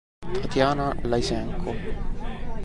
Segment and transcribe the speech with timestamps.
[0.41, 1.71] Tatiana Lysenko